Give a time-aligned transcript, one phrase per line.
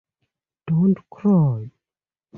[0.67, 1.69] Don’t cry.